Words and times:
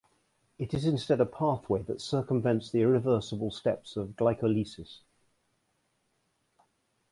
It 0.57 0.73
is 0.73 0.83
instead 0.85 1.21
a 1.21 1.27
pathway 1.27 1.83
that 1.83 2.01
circumvents 2.01 2.71
the 2.71 2.81
irreversible 2.81 3.51
steps 3.51 3.95
of 3.95 4.15
glycolysis. 4.15 5.01